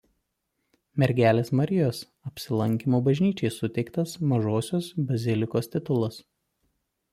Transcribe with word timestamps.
Mergelės 1.03 1.51
Marijos 1.59 1.99
Apsilankymo 2.29 3.03
bažnyčiai 3.09 3.53
suteiktas 3.59 4.17
mažosios 4.33 4.91
bazilikos 5.13 5.73
titulas. 5.77 6.21